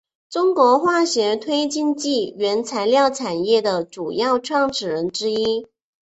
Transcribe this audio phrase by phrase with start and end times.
[0.31, 5.67] 中国化学推进剂原材料产业的主要创始人之一。